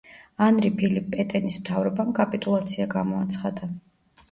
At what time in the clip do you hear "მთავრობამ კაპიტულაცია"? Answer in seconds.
1.65-2.91